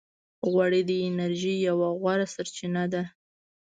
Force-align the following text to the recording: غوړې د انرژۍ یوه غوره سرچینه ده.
غوړې 0.49 0.81
د 0.89 0.91
انرژۍ 1.07 1.55
یوه 1.67 1.89
غوره 1.99 2.27
سرچینه 2.33 2.83
ده. 2.93 3.03